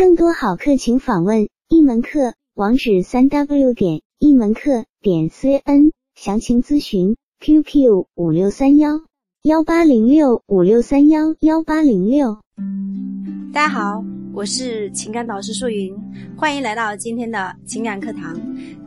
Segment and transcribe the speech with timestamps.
[0.00, 9.02] 更多好课请访问一门课网址：三 w 点一门课点 cn，详情咨询 QQ 五六三幺
[9.42, 12.38] 幺八零六五六三幺幺八零六。
[13.52, 14.02] 大家好，
[14.32, 15.94] 我是情感导师素云，
[16.34, 18.40] 欢迎来到今天的情感课堂。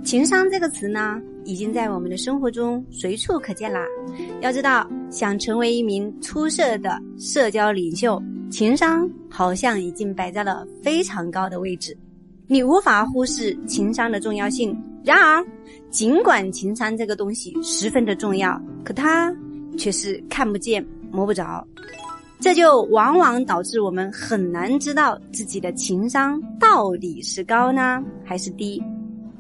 [0.03, 3.85] 情商这个词呢，已经在我们的生活中随处可见啦。
[4.41, 8.21] 要知道，想成为一名出色的社交领袖。
[8.49, 11.97] 情商好像已经摆在了非常高的位置，
[12.45, 14.79] 你无法忽视情商的重要性。
[15.03, 15.43] 然而，
[15.89, 19.35] 尽管情商这个东西十分的重要，可它
[19.75, 21.67] 却是看不见摸不着，
[22.39, 28.79] 这就往往导致我们很难知道自己的情商到底是高呢还是低。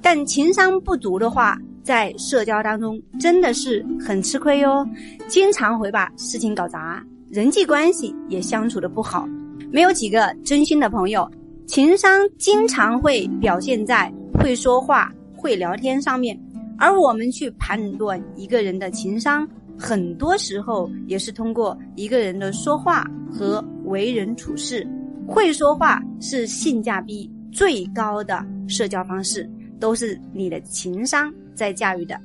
[0.01, 4.87] 但情商不足的话，在社交当中真的是很吃亏哟，
[5.27, 7.05] 经常会把事情搞砸。
[7.29, 9.27] 人际关系也相处的不好，
[9.71, 11.29] 没有几个真心的朋友，
[11.67, 16.39] 情商经常会表现在会说话、会聊天上面。
[16.77, 19.47] 而我们去判断一个人的情商，
[19.77, 24.87] 很多时候也是通过一个人的说话和为人处事。
[25.25, 32.19] 会说话是性价比最高的社交方式，都是你的情商在驾驭的。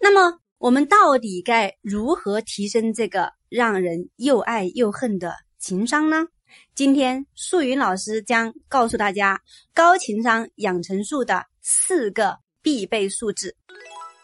[0.00, 3.32] 那么，我们到底该如何提升这个？
[3.50, 6.24] 让人又爱又恨的情商呢？
[6.74, 9.40] 今天素云老师将告诉大家
[9.74, 13.56] 高情商养成术的四个必备素质。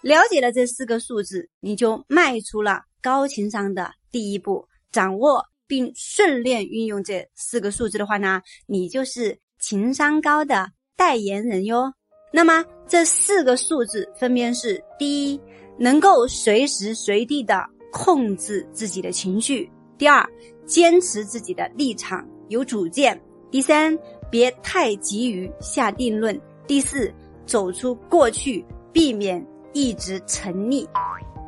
[0.00, 4.68] 了解了这四个素质，你就迈出了高情商的第一步。
[4.92, 11.92] 掌握并顺练运用这四个素质的话呢，你就是情商高的代言人哟。
[12.36, 15.40] 那么这四个数字分别是：第一，
[15.78, 17.66] 能够随时随地的。
[17.92, 19.70] 控制自己的情绪。
[19.96, 20.22] 第二，
[20.66, 23.18] 坚持自己的立场，有主见。
[23.50, 23.98] 第三，
[24.30, 26.38] 别太急于下定论。
[26.66, 27.10] 第四，
[27.46, 29.42] 走出过去，避免
[29.72, 30.86] 一直沉溺。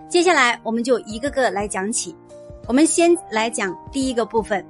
[0.09, 2.16] 接下来，我们就一个个来讲起。
[2.66, 4.65] 我们先来讲第一个部分，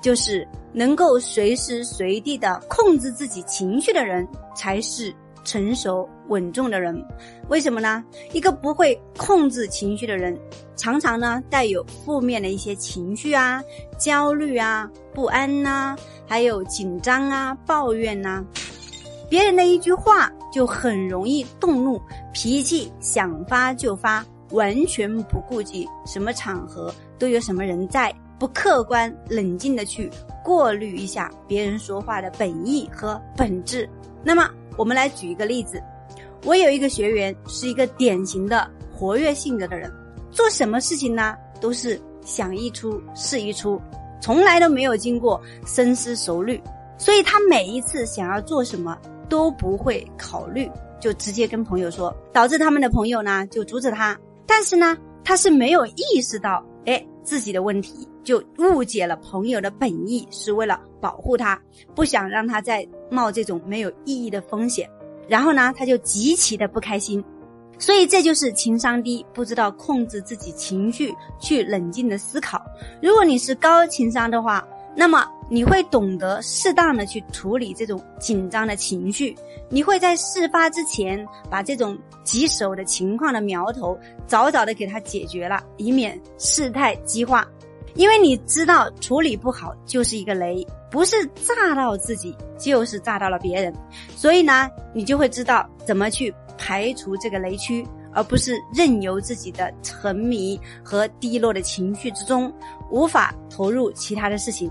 [0.00, 4.26] 就是能够随时随地的控制自己情绪的人，
[4.56, 7.04] 才是成熟稳重的人。
[7.48, 8.04] 为什么呢？
[8.32, 10.38] 一个不会控制情绪的人。
[10.76, 13.60] 常常呢带有负面的一些情绪啊，
[13.98, 15.96] 焦虑啊，不安呐，
[16.26, 18.44] 还有紧张啊，抱怨呐，
[19.28, 22.00] 别人的一句话就很容易动怒，
[22.32, 30.08] 脾气想发就发，完全不顾及什么场合都有什么人在，不客观冷静的去
[30.44, 33.88] 过滤一下别人说话的本意和本质。
[34.22, 34.48] 那么
[34.78, 35.82] 我们来举一个例子，
[36.44, 39.92] 我有一个学员是一个典型的活跃性格的人。
[40.30, 41.36] 做什么事情呢？
[41.60, 43.80] 都是想一出是一出，
[44.22, 46.62] 从来都没有经过深思熟虑，
[46.96, 48.96] 所以他每一次想要做什么
[49.28, 54.16] 都不会考虑，就直接跟朋友说，导致他们的朋友呢就阻止他。
[54.46, 61.60] 但是呢，他是没有意识到，哎，自己的问题，就误解了朋友的本意，是为了保护他，
[61.94, 64.88] 不想让他再冒这种没有意义的风险。
[65.28, 67.22] 然后呢，他就极其的不开心。
[67.78, 72.64] 所以这就是情商低，不知道控制自己情绪，去冷静的思考。
[73.02, 74.66] 如果你是高情商的话，
[75.00, 79.32] 那么你会懂得适当的去处理这种紧张的情绪，
[79.70, 87.46] 你会在事发之前把这种棘手的情况的苗头早早的给它解决了，以免事态激化。
[87.94, 93.72] 因为你知道处理不好就是一个雷，不是炸到自己，就是炸到了别人。
[94.16, 96.34] 所以呢，你就会知道怎么去。
[96.60, 102.52] 排除这个雷区，而不是任由自己的沉迷和低落的情绪之中，
[102.90, 104.68] 无法投入其他的事情。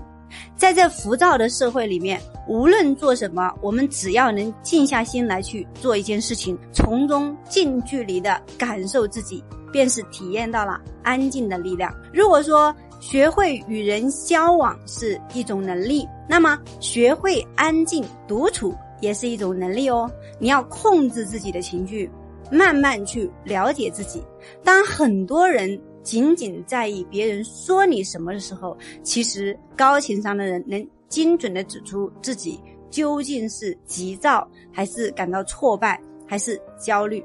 [0.56, 11.94] 在这浮躁的社会里面，无论做什么，我们只要能静下心来去做一件事情，从中近距离的感受自己，便是体验到了安静的力量。
[12.12, 18.74] 如果说学会与人交往是一种能力，那么学会安静独处。
[19.00, 20.10] 也是一种能力哦。
[20.40, 22.10] 你要控制自己的情绪，
[22.50, 24.20] 慢慢去了解自己。
[24.64, 32.58] 当很多人仅仅在意别人说你什么的时候，其实高情商的人能精准的指出自己
[32.88, 37.22] 究竟是急躁，还是感到挫败，还是焦虑。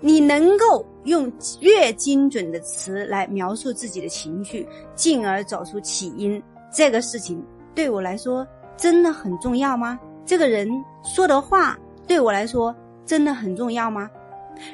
[0.00, 7.42] 你能够用越精准的词来描述自己的情绪，进而找出起因，这个事情
[7.74, 8.46] 对我来说
[8.76, 9.98] 真的很重要吗？
[10.26, 10.68] 这个人
[11.02, 14.10] 说的话对我来说真的很重要吗？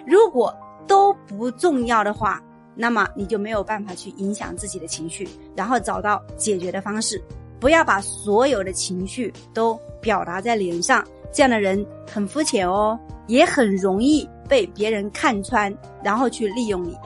[0.05, 0.53] 如果
[0.89, 2.43] 都不重要的话，
[2.81, 7.23] 那么你就没有办法去影响自己的情绪，然后找到解决的方式。
[7.61, 15.71] 不要把所有的情绪都表达在脸上，这样的人很肤浅哦，也很容易被别人看穿，
[16.03, 16.97] 然后去利用你。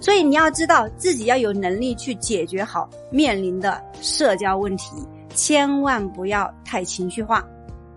[0.00, 4.96] 所以你要知道自己要有能力去解决好面临的社交问题，
[5.34, 7.46] 千万不要太情绪化。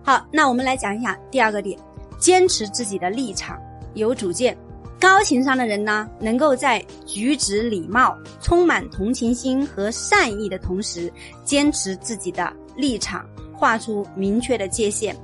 [0.04, 1.78] 好，那我们来讲一下第二个点，
[2.18, 3.58] 坚持自己的立场，
[3.94, 4.54] 有主见。
[4.98, 11.12] 高情商的人呢，能够在举止礼貌、充满同情心和善意的同时，
[11.44, 15.14] 坚持自己的立场，画出明确的界限。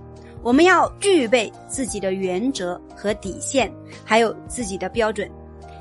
[0.43, 3.73] 我们要具备自己的原则和底线，
[4.05, 5.31] 还有自己的标准。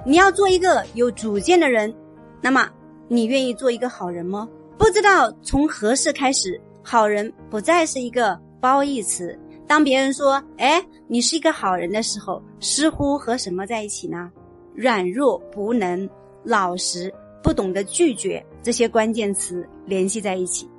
[0.06, 1.94] 你要做一个有主见的人，
[2.42, 2.70] 那么
[3.08, 4.48] 你愿意做一个好人吗？
[4.78, 9.38] 不知道从何时开始，好人不再是一个褒义词。
[9.72, 14.30] 当别人说“哎，你是一个好人”的时候，似乎和什么在一起呢？
[14.76, 16.10] 软弱、无能、
[16.44, 17.10] 老实、
[17.42, 20.70] 不懂得拒绝这些关键词联系在一起。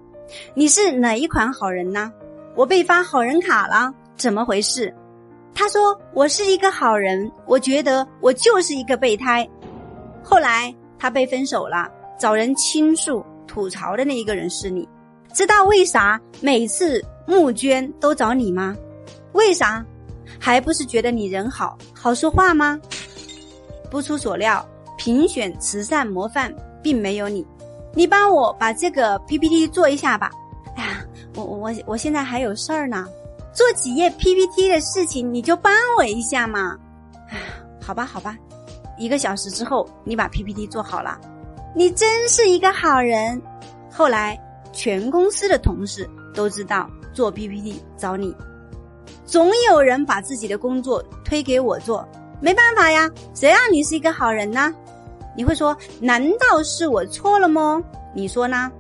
[0.53, 2.13] 你是哪一款好人呢？
[2.55, 4.95] 我被发好人卡了，怎么回事？
[5.55, 9.49] 他说我是一个好人，我觉得我就是一个备胎。
[10.23, 11.91] 后来他被分手了，
[12.21, 14.87] 找人倾诉吐槽的那一个人是你。
[15.33, 18.77] 知道为啥每次募捐都找你吗？
[19.33, 19.85] 为啥？
[20.39, 22.81] 还不是觉得你人好，好说话吗？
[23.91, 24.67] 不出所料，
[24.97, 26.53] 评选慈善模范
[26.83, 27.47] 并没有你。
[27.95, 30.31] 你帮我把这个 PPT 做一下吧。
[30.77, 31.05] 哎呀，
[31.37, 33.07] 我我我现在还有事儿呢，
[33.53, 36.77] 做几页 PPT 的事情你就帮我一下嘛。
[37.29, 37.39] 哎，
[37.81, 38.37] 好吧好吧，
[38.99, 41.21] 一个小时之后你把 PPT 做好了，
[41.77, 43.41] 你真是一个好人。
[43.91, 44.39] 后来。
[44.75, 48.35] 全公司的同事都知道做 PPT 找你，
[49.25, 52.07] 总有人把自己的工作推给我做，
[52.41, 54.75] 没办法呀，谁让你是一个好人呢？
[55.37, 57.83] 你会说，难道是我错了吗？
[58.15, 58.71] 你说呢？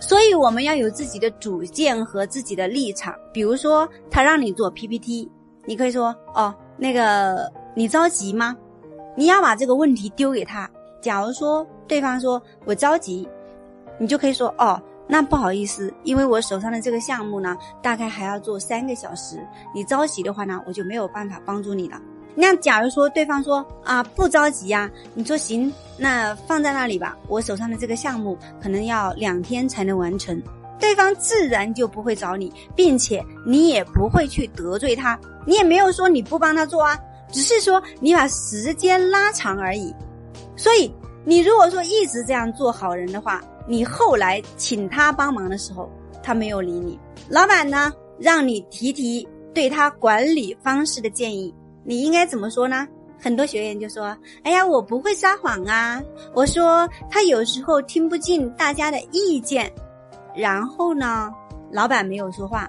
[0.00, 3.14] 所以我们要有自己的主见和自己的立场。
[3.32, 5.30] 比如说，他让你做 PPT，
[5.64, 8.56] 你可以说，哦，那个你着急吗？
[9.16, 10.68] 你要把这个问题丢给他。
[11.00, 13.28] 假如说对方说我着急，
[13.98, 14.80] 你就可以说，哦。
[15.12, 19.46] 那不好意思，因为我手上的这个项目呢，大概还要做三个小时。
[19.74, 22.00] 你着急的话呢，我就没有办法帮助你了。
[22.34, 27.14] 那假如说对方说啊不着急呀，你说行，那放在那里吧。
[27.28, 30.42] 我手上的这个项目可能要两天才能完成，
[30.80, 35.20] 对方自然就不会找你，并且你也不会去得罪他。
[35.44, 36.98] 你也没有说你不帮他做啊，
[37.30, 39.94] 只是说你把时间拉长而已。
[40.56, 40.90] 所以
[41.22, 43.44] 你如果说一直这样做好人的话。
[43.66, 45.90] 你后来请他帮忙的时候，
[46.22, 46.98] 他没有理你。
[47.28, 51.54] 老板呢，让你提提对他管理方式的建议，
[51.84, 52.86] 你应该怎么说呢？
[53.20, 56.02] 很多学员就说：“哎呀，我不会撒谎啊！”
[56.34, 59.72] 我说他有时候听不进大家的意见，
[60.34, 61.32] 然后呢，
[61.70, 62.68] 老板没有说话。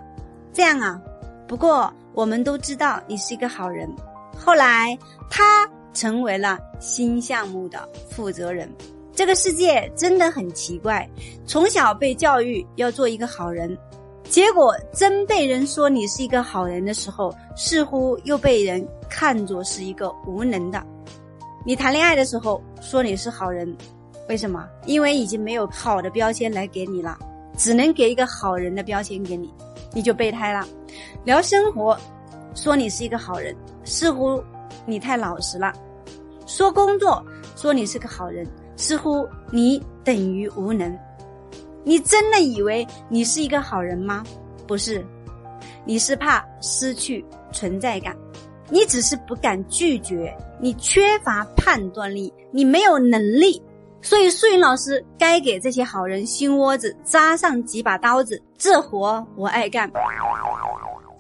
[0.54, 1.02] 这样啊，
[1.48, 3.90] 不过我们都知道你是一个好人。
[4.38, 4.96] 后来
[5.28, 8.72] 他成为了新项目的负责人。
[9.16, 11.08] 这个世界真的很奇怪，
[11.46, 13.78] 从小被教育要做一个好人，
[14.24, 20.84] 结果真被人说你是一个好人的时候，似乎又被人看作是一个无能的。
[21.64, 23.72] 你谈恋爱的时候说你是好人，
[24.28, 24.68] 为什么？
[24.88, 27.16] 因为已经没有好的标签来给你了，
[27.56, 29.54] 只能给一个好人的标签给你，
[29.94, 30.68] 你就备胎了。
[31.24, 31.96] 聊生活，
[32.56, 34.44] 说你是一个好人，似乎
[34.88, 35.72] 你太老实了；
[36.48, 37.24] 说工作，
[37.56, 38.44] 说你是个好人。
[38.76, 40.98] 似乎你等于无能，
[41.84, 44.24] 你真的以为你是一个好人吗？
[44.68, 45.06] 不是，
[45.86, 48.16] 你是怕失去存在感，
[48.70, 53.62] 你只是不敢拒绝，你缺乏判断力，你没有能力。
[54.02, 59.90] 所以素云老师该给这些好人心窝子扎上几把刀子，这活我爱干。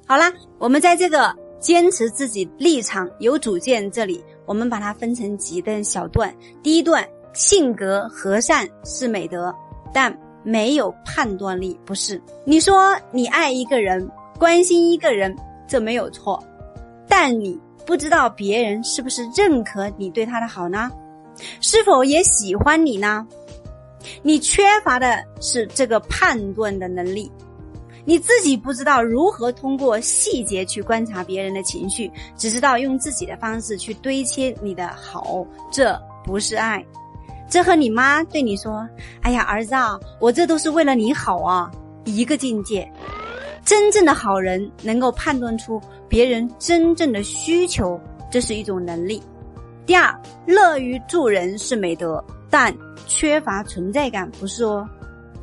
[0.05, 7.07] 好啦，我们在这个坚持自己立场、有主见这里，我们把它分成几段小段，第一段。
[7.33, 9.53] 性格和善是美德，
[9.93, 12.21] 但没有判断力不是。
[12.45, 15.35] 你说你爱一个人，关心一个人，
[15.67, 16.41] 这没有错，
[17.07, 20.91] 但你不知道别人是不是认可你对他的好呢？
[21.61, 23.25] 是否也喜欢你呢？
[24.21, 27.31] 你缺乏的是这个判断的能力，
[28.05, 36.85] 你自己不知道如何通过细节去观察别人的情绪，只知道用自己的方式去堆砌你的好，这不是爱。
[37.53, 38.83] 这和你妈对你说
[39.21, 41.71] ：“哎呀，儿子啊，我这都是为了你好啊。”
[42.03, 42.91] 一个境界。
[43.63, 45.79] 真正的好人能够判断出
[46.09, 49.21] 别人真正的需求，这是一种能力。
[49.85, 54.89] 第二，乐于助人是美德，但缺乏存在感不是哦。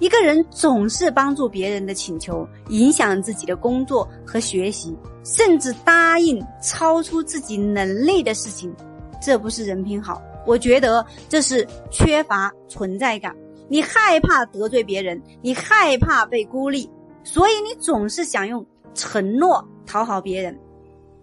[0.01, 8.75] 一个人总是帮助别人的请求，影响自己的工作和学习，甚至答应超出自己能力的事情，
[9.23, 13.35] 这不是人品好，我觉得这是缺乏存在感。
[13.69, 16.91] 你害怕得罪别人，你害怕被孤立，
[17.23, 20.59] 所以你总是想用承诺讨好别人。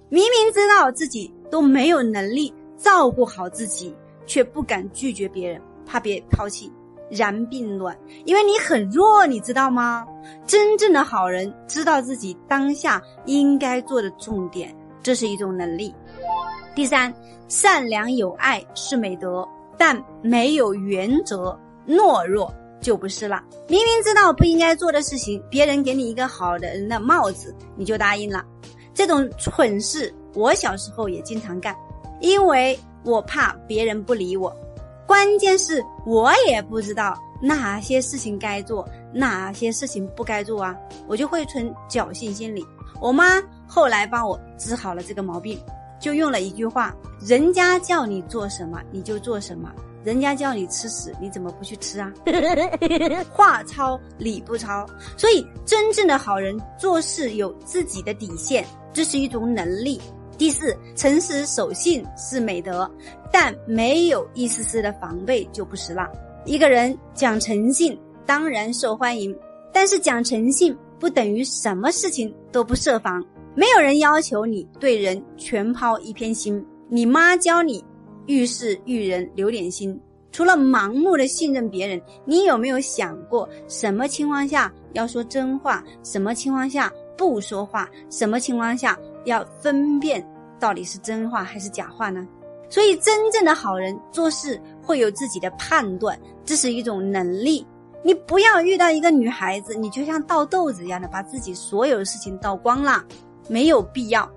[0.09, 3.93] 明明知道自己都没有能力照顾好自己，
[4.25, 6.71] 却不敢拒绝别人，怕别抛弃。
[7.09, 10.05] 然并卵，因为你很弱，你知道吗？
[10.45, 14.75] 真正的好人知道自己当下应该做的重点，
[15.07, 15.95] 这是一种能力。
[16.75, 17.13] 第三，
[17.47, 19.47] 善良有爱是美德，
[19.77, 23.41] 但没有原则，懦弱就不是了。
[23.69, 28.43] 明明知道不应该做的事情，别人给你一个好的人的帽子，你就答应了，
[28.93, 31.73] 这种蠢事我小时候也经常干，
[32.19, 34.53] 因为我怕别人不理我。
[35.07, 40.75] 关键是我也不知道哪些事情该做，哪些事情不该做啊，
[41.07, 42.61] 我就会存侥幸心理。
[42.99, 45.59] 我妈后来帮我治好了这个毛病，
[45.99, 49.71] 就用了一句话：人家叫你做什么你就做什么，
[50.03, 52.11] 人家叫你吃屎你怎么不去吃啊？
[53.31, 54.85] 话糙理不糙，
[55.17, 59.99] 所以真正的好人做事有自己的底线，这是一种能力。
[60.37, 62.89] 第四，诚实守信是美德，
[63.31, 66.07] 但没有一丝丝的防备就不是了。
[66.45, 69.35] 一个人讲诚信当然受欢迎，
[69.73, 73.19] 但是讲诚信不等于什么事情都不设防。
[73.57, 76.63] 没有人要求你对人全抛一片心。
[76.89, 77.83] 你妈教你
[78.27, 79.99] 遇事遇人留点心，
[80.31, 88.95] 除了盲目的信任别人，你有没有想过什么情况下要说真话，什么情况下不说话，什么情况下？
[89.25, 90.23] 要分辨
[90.59, 92.25] 到底是真话还是假话呢？
[92.69, 97.65] 所以，真正的好人做事会有自己的判断，这是一种能力。
[98.03, 103.03] 你不要遇到一个女孩子，你就像倒豆子一样的把自己所有的事情倒光了，
[103.47, 104.29] 没有必要。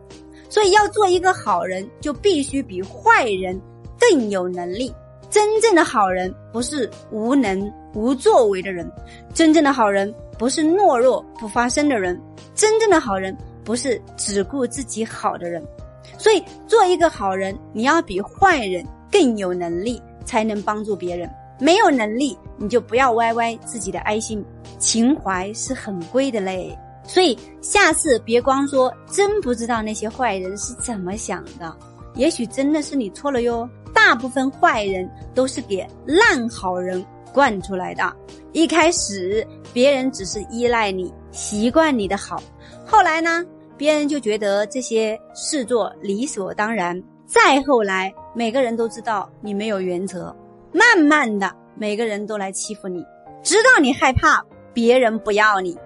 [0.49, 3.61] 所以，要做一个好人，就必须比坏人
[3.99, 4.95] 更有能力。
[5.31, 8.91] 真正的好人不是无能无作为的人，
[9.33, 12.21] 真正的好人不是懦弱不发声的人，
[12.55, 13.37] 真正的好人。
[13.63, 15.63] 不是只顾自己好的人，
[16.19, 21.31] 所以做一个好人，你要比坏人更有能力，才能帮助别人。
[21.61, 24.43] 没有能力，你就不要歪歪自己的爱心，
[24.79, 26.77] 情怀是很贵的嘞。
[27.11, 31.77] 所以下次别光说真不知道那些坏人是怎么想的，
[32.15, 33.69] 也许真的是你错了哟。
[33.93, 38.17] 大部分坏人都是给烂好人惯出来的，
[38.53, 42.41] 一开始别人只是依赖你，习惯你的好。
[42.87, 43.45] 后来呢，
[43.77, 47.03] 别人就觉得这些事做理所当然。
[47.27, 50.35] 再后来，每个人都知道你没有原则，
[50.73, 53.05] 慢慢的，每个人都来欺负你，
[53.43, 54.41] 直到你害怕
[54.73, 55.77] 别人不要你。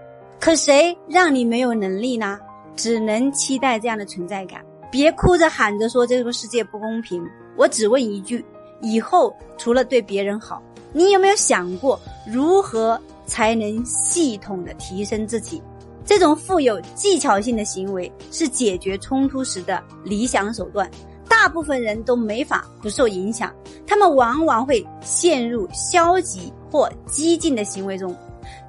[0.41, 2.39] 可谁让你没有能力呢？
[2.77, 4.61] 只能期待这样的存在感。
[4.91, 7.25] 别哭着喊着说这个世界不公平。
[7.57, 8.45] 我只问一句：
[8.81, 10.63] 以后除了对别人好，
[10.93, 15.63] 你有没有想过如何才能系统的提升自己？
[16.05, 20.91] 这种富有技巧性的行为是解决冲突时的理想手段，
[21.29, 23.51] 大部分人都没法不受影响，
[23.87, 28.15] 他们往往会陷入消极或激进的行为中。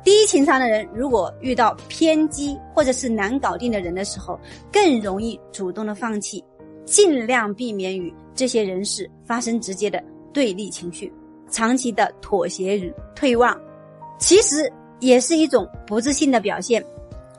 [0.06, 4.40] 低情商的人如果遇到偏激或者是难搞定的人的时候，
[4.72, 6.42] 更容易主动的放弃，
[6.86, 11.12] 尽量避免与这些人士发生直接的对立情绪，
[11.50, 13.60] 长期的妥协与退让，
[14.20, 16.86] 其实也是一种不自信的表现。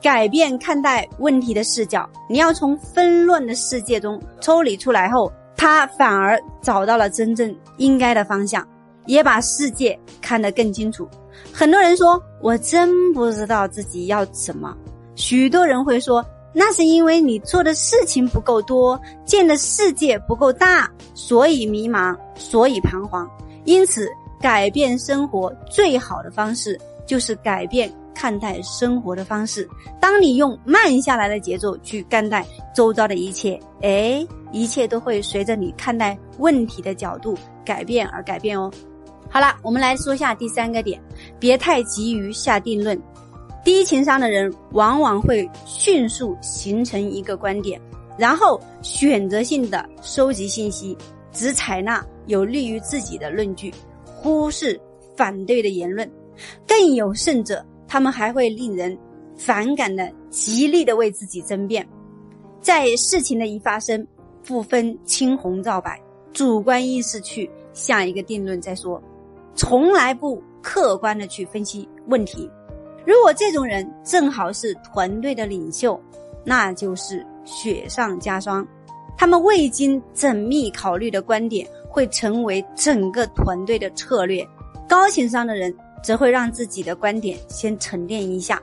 [0.01, 8.67] 改变看待问题的视角，你要从纷乱的世界中抽离出来后，他反而找到了真正应该的方向，
[9.05, 11.07] 也把世界看得更清楚。
[11.53, 14.75] 很多人说我真不知道自己要什么，
[15.15, 23.29] 许多人会说那是因为你做的事情不够多，见的世界不够大，所以迷茫，所以彷徨。
[23.65, 27.91] 因此，改变生活最好的方式就是改变。
[28.19, 29.69] 看待生活的方式，
[30.01, 38.71] 当你用慢下来的节奏去看待周遭的一切，哎，一切都会随着你看待问题的角度改变而改变哦。
[39.29, 41.01] 好了，我们来说下第三个点，
[41.39, 42.99] 别太急于下定论。
[43.63, 47.79] 低情商的人往往会迅速形成一个观点，
[48.17, 50.97] 然后选择性的收集信息，
[51.33, 53.73] 只采纳有利于自己的论据，
[54.05, 54.79] 忽视
[55.15, 56.09] 反对的言论，
[56.67, 57.65] 更有甚者。
[57.89, 58.97] 他们还会令人
[59.37, 61.87] 反感的，极力的为自己争辩，
[62.59, 64.05] 在事情的一发生，
[64.45, 65.97] 不分青红皂白，
[66.33, 69.01] 主观意识去下一个定论再说，
[69.57, 72.49] 从来不客观的去分析问题。
[73.05, 75.99] 如果这种人正好是团队的领袖，
[76.45, 78.65] 那就是雪上加霜。
[79.17, 84.47] 他们未经缜密考虑的观点会成为整个团队的策略。
[84.87, 88.61] 高情商的人则会让自己的观点先沉淀一下，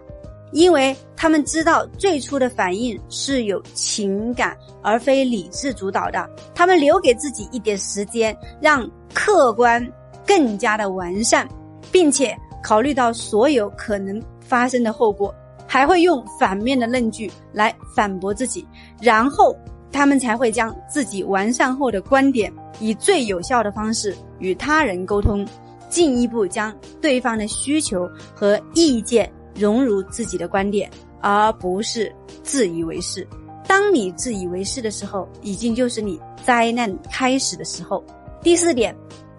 [0.53, 6.31] 因为他们知道最初的反应是有情感而非理智主导的。
[6.55, 9.85] 他们留给自己一点时间，让客观
[10.27, 11.49] 更加的完善，
[11.91, 14.23] 并且考虑到所有可能。
[14.47, 15.35] 发生的后果，
[15.67, 18.65] 还会用反面的论据来反驳自己，
[19.01, 19.57] 然后
[19.91, 25.49] 他们才会将自己完善后的观点以最有效的方式与他人沟通，
[25.89, 30.91] 进一步将对方的需求和意见融入自己的观点，
[31.23, 33.27] 而不是自以为是。
[33.67, 38.05] 当你自以为是的时候，已经就是你灾难开始的时候。
[38.43, 38.95] 第四点，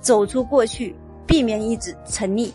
[0.05, 0.95] 走出过去，
[1.25, 2.51] 避免一直沉溺。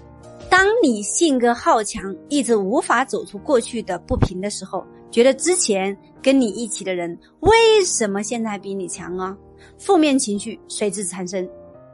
[0.49, 7.50] 当你性格好强，一直无法走出过去的不平的时候，觉得之前跟你一起的人为
[7.85, 9.37] 什么现在比你强啊？
[9.78, 11.49] 负面情绪随之产生，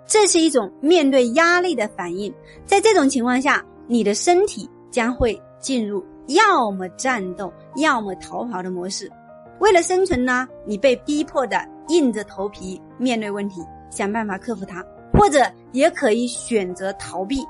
[0.07, 2.31] 这是一种面对压力的反应。
[2.67, 9.11] 在这种情况下，你的身体将会进入要么战斗，要么逃跑的模式。
[9.61, 14.85] 为了生存呢，你被逼迫的硬着头皮面对问题，想办法克服它，
[15.17, 17.45] 或者也可以选择逃避。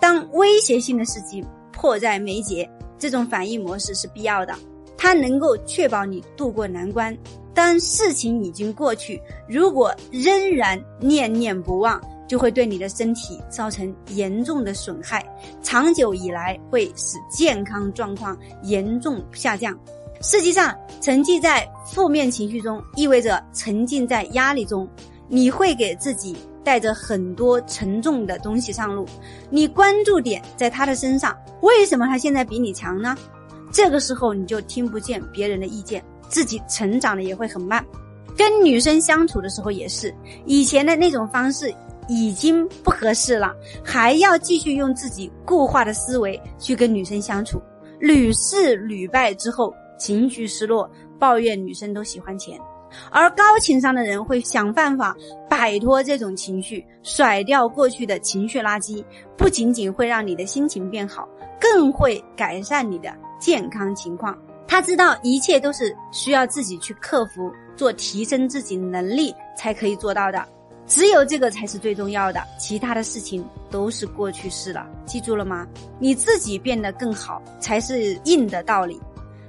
[0.00, 2.68] 当威胁性的事情迫在眉睫，
[2.98, 4.54] 这种反应模式是必要的，
[4.96, 7.16] 它能够确保你渡过难关。
[7.54, 15.24] 当事情已经过去，如果仍然念念不忘，就会对你的身体造成严重的损害，
[15.62, 19.78] 长久以来会使健康状况严重下降。
[20.20, 24.88] 实际上，沉浸在负面情绪中，意味着沉浸在压力中，
[25.28, 26.36] 你会给自己。
[26.64, 29.06] 带着很多沉重的东西上路，
[29.50, 33.14] 你关注点在他的身上，为什么他现在比你强呢？
[33.70, 37.84] 这个时候你就听不见别人的意见，自己成长的也会很慢。
[38.36, 40.12] 跟女生相处的时候也是，
[40.46, 41.72] 以前的那种方式
[42.08, 47.60] 已经不合适了，还要继续用自己固化的思维去跟女生相处，
[48.00, 52.58] 屡试屡败之后，情绪失落，抱怨女生都喜欢钱。
[53.10, 55.16] 而高情商的人会想办法
[55.48, 59.04] 摆脱这种情绪，甩掉过去的情绪垃圾，
[59.36, 61.28] 不仅仅会让你的心情变好，
[61.60, 64.36] 更会改善你的健康情况。
[64.66, 70.44] 他知道一切都是需要自己去克服，做提升自己能力才可以做到的，
[70.86, 74.86] 只有这个才是最重要的，其他的事情都是过去式了。
[75.04, 75.66] 记住了吗？
[75.98, 79.00] 你自己变得更好才是硬的道理。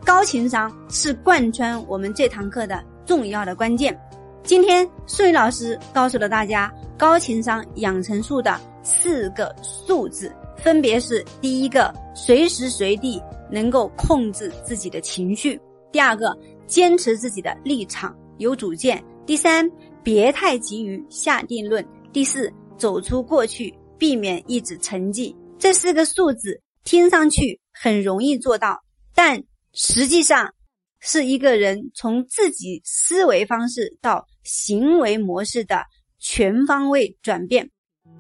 [0.04, 2.84] 高情商是贯穿我们这堂课的。
[3.06, 3.98] 重要的关键，
[4.44, 15.58] 今天素云老师告诉了大家高情商养成术的四个数字，分别是：第一个，随时随地能够控制自己的情绪；
[15.92, 19.70] 第二个，坚持自己的立场，有主见；第三，
[20.04, 25.36] 别太急于下定论；第四，走出过去，避免一直沉寂。
[25.60, 28.80] 这四个数字听上去很容易做到，
[29.14, 29.42] 但
[29.74, 30.52] 实际上。
[31.00, 35.84] 是一个人从自己思维方式到行为模式的
[36.20, 37.70] 全方位转变。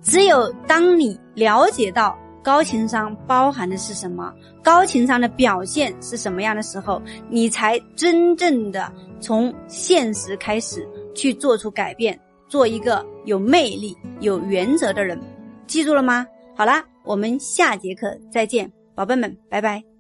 [0.01, 4.33] 只有当你了解到高情商包含的是什么，
[4.63, 15.19] 高情商的表现是什么样的时候，你才真正的从现实开始去做出改变，做一个有魅力、有原则的人。
[15.65, 16.27] 记住了吗？
[16.55, 19.94] 好啦，我们下节课再见，宝贝们，拜拜。